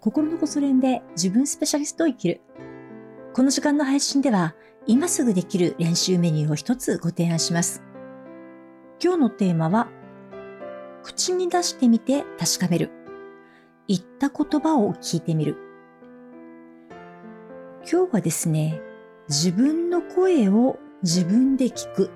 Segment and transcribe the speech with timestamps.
[0.00, 2.40] 心のこそ練で自分スペシャリストを生きる。
[3.34, 4.54] この時間の配信では、
[4.86, 7.82] 今すぐできる練習メニューを一つご提案します。
[9.02, 9.88] 今日のテーマは、
[11.02, 12.90] 口に出してみて確かめる。
[13.88, 15.58] 言った言葉を聞いてみる。
[17.90, 18.80] 今日はですね、
[19.28, 22.10] 自分の声を自分で聞く。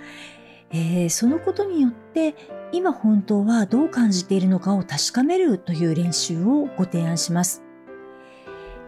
[0.70, 2.34] えー、そのことによって
[2.72, 7.62] 今本当はどう感じているのかを確かめるという練習をご提案します。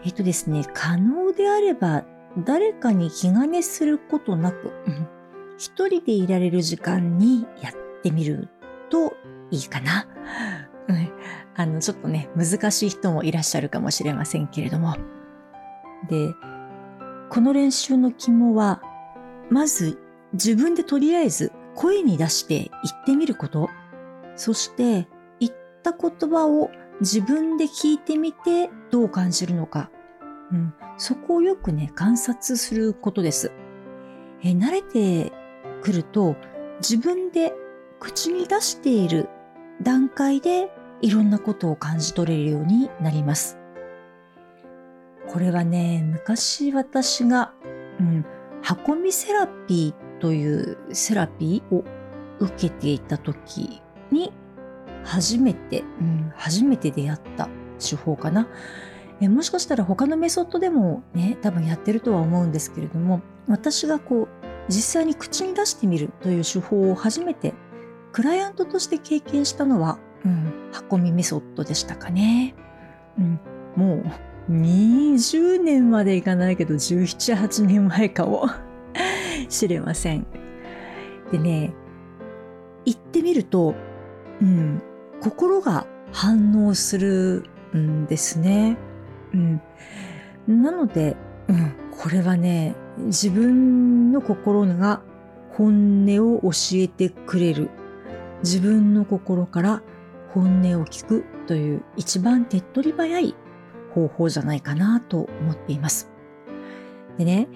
[0.05, 2.05] えっ、とですね、可能であれば
[2.45, 4.73] 誰かに気兼ねすることなく、
[5.59, 8.49] 一人でいられる時間にやってみる
[8.91, 9.15] と
[9.51, 10.07] いいかな。
[11.59, 14.97] あの、ちょっとね、難しい人もいらっしゃるかもしれませんけれども。
[16.09, 16.33] で、
[17.30, 18.80] この練習の肝は、
[19.51, 19.99] まず
[20.35, 23.70] 自分でとりあえず声に出して言ってみること。
[24.34, 25.06] そして
[25.38, 25.52] 言っ
[25.84, 29.88] た言葉を自分で聞いてみてどう感じるのか。
[30.51, 33.52] うん、そこをよくね、観察することです。
[34.43, 35.32] え慣れて
[35.80, 36.35] くると
[36.80, 37.54] 自分で
[38.01, 39.29] 口に出している
[39.80, 43.57] 段階でいろんなことを感じ取れるようになります。
[45.29, 47.52] これはね、昔私が、
[48.01, 48.24] うん、
[48.63, 51.85] 箱見セラピーというセラピーを
[52.41, 54.33] 受けていた時に
[55.05, 58.49] 初めて、うん、初めて出会った手法かな。
[59.21, 64.28] えもしかしたら他のメソッドでもね、多分やってるとは思うんですけれども、私がこう、
[64.69, 67.55] 実際に口に出してみるという手法を初めて
[68.12, 70.53] クライアントとして経験したのは、うん、
[70.91, 72.55] 運びメソッドでしたかね。
[73.19, 73.41] うん、
[73.77, 74.03] も
[74.49, 78.49] う20年までいかないけど17、8年前かも。
[79.49, 80.27] しれません。
[81.32, 81.75] でね、
[82.84, 83.75] 行ってみると、
[84.41, 84.82] うん、
[85.21, 87.44] 心が反応する
[87.76, 88.76] んですね。
[89.34, 91.16] うん、なので、
[91.49, 95.03] うん、これはね、自分の心が
[95.53, 97.70] 本音を教えてくれる。
[98.42, 99.82] 自分の心から
[100.32, 103.34] 本音を聞くという一番手っ取り早い
[103.92, 106.10] 方法じゃないかなと思っています。
[107.16, 107.48] でね、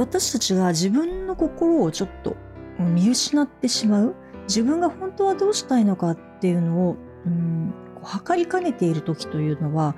[0.00, 2.34] 私たちが自分の心をちょっと
[2.78, 6.96] 見失ってしまう自分が本当はどうしたいのかっていうのを、
[7.26, 9.94] うん、測りかねている時というのは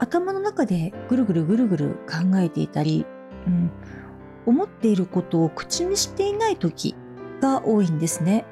[0.00, 3.06] 頭の中でぐるぐるぐるぐる考えていたり、
[3.46, 3.70] うん、
[4.46, 6.96] 思っていることを口にしていない時
[7.40, 8.44] が多いんですね。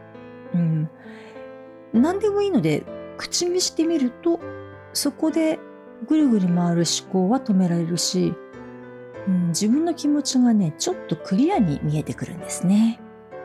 [0.54, 0.88] うん、
[1.92, 2.84] 何でもいいので
[3.16, 4.38] 口にしてみると
[4.92, 5.58] そこで
[6.06, 8.32] ぐるぐる回る思考は止められるし
[9.28, 12.98] うん、自分の気持ちがね、ちょっとクリアに見えてくるんですね。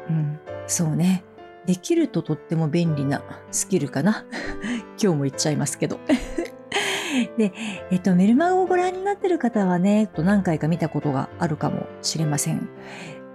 [0.09, 1.25] うん、そうね。
[1.65, 3.21] できるととっても便利な
[3.51, 4.25] スキルかな。
[5.01, 5.99] 今日も言っちゃいますけど。
[7.37, 7.53] で、
[7.91, 12.69] えっと、メルマガをご覧になってる方はね、何回か見たことがあるかもしれません。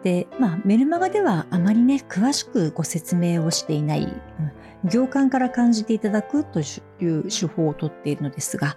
[0.03, 6.63] で、まあ、メルマガではあまりね、詳しくご説明をしていない、うん、行間から感じていただくとい
[7.07, 8.77] う手法をとっているのですが、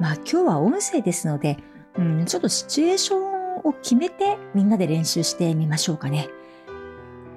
[0.00, 1.58] まあ、今日は音声ですので、
[1.98, 6.28] うん、ちょっとシチュエーションを決めてみんなで練習してみましょうかね。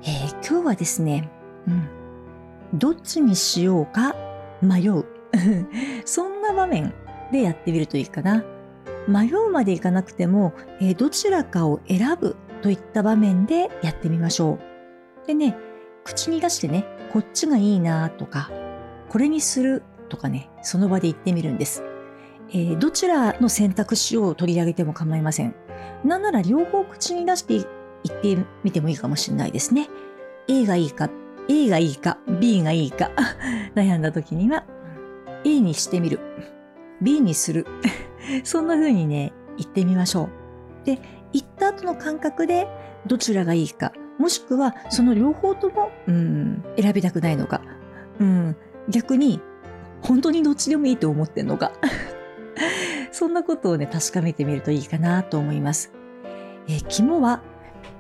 [0.04, 1.30] えー、今日はですね、
[1.68, 1.90] うん、
[2.74, 4.16] どっちにしようか
[4.62, 5.06] 迷う。
[6.06, 6.94] そんな場面
[7.32, 8.44] でやってみるといいかな。
[9.08, 14.58] 迷うまでいかなくても、えー、どちらかを選ぶといった場面でやってみましょ
[15.24, 15.28] う。
[15.28, 15.58] でね、
[16.04, 18.50] 口に出してね、こっちがいいなとか、
[19.10, 21.84] これにするとかね、その場で言ってみるんです。
[22.50, 25.56] えー、どちらの選択肢を取り上げても構いません。
[26.04, 29.90] なんなら両方口に出して言ってみてもいいかもしれないですね。
[30.48, 31.10] A がいいか、
[31.50, 33.12] A がいいか、B がいいか
[33.76, 34.64] 悩んだ時には
[35.44, 36.20] A にしてみる。
[37.02, 37.66] B にする。
[38.44, 40.30] そんな風にね、言ってみましょ
[40.84, 40.86] う。
[40.86, 41.00] で、
[41.34, 42.68] 言った後の感覚で
[43.06, 47.62] どちらがいいか、もしくはその両方とも、うん、選びたくないのか、
[48.20, 48.56] うん、
[48.90, 49.42] 逆に
[50.02, 51.72] 本当にどっちでもいいと思ってんのか
[53.16, 55.94] そんなことをね、確かめてみるといいかなと思います。
[56.68, 57.42] えー、肝は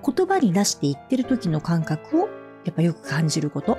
[0.06, 2.28] 言葉に出して言ってる時の感覚を
[2.66, 3.78] やっぱよく感じること。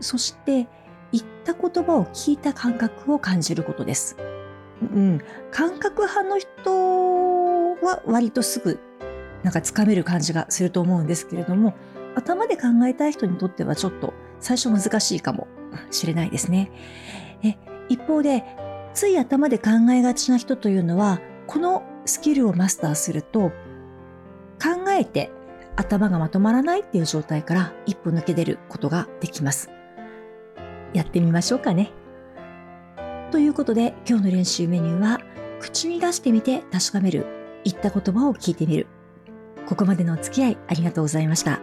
[0.00, 0.66] そして
[1.12, 4.16] 言った言葉を聞いた感覚を感じることです。
[4.80, 5.20] うん。
[5.50, 8.80] 感覚派の人は割とすぐ
[9.42, 11.74] なんかつかめる感じがすると思うんですけれども、
[12.14, 15.48] 頭で考えたい人にとってはちょっと最初難しいかも
[15.90, 16.72] しれないですね。
[17.42, 17.58] え
[17.90, 18.42] 一方で
[18.98, 23.52] つい頭で考えがちな人というのは、このスキルをマスターすると、
[24.60, 25.30] 考えて
[25.76, 29.70] 頭がまとまらないっていう状態から一歩抜け出ることができます。
[30.94, 31.92] やってみましょうかね。
[33.30, 35.20] ということで今日の練習メニューは
[35.60, 37.24] 口に出してみて確かめる
[37.62, 38.88] 言った言葉を聞いてみる
[39.68, 41.60] ここまでのお付き合いありがとうございました